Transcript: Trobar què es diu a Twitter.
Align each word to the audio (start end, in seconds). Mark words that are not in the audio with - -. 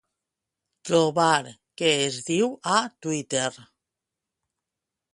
Trobar 0.89 1.27
què 1.83 1.93
es 2.07 2.19
diu 2.33 2.51
a 2.79 2.81
Twitter. 3.07 3.47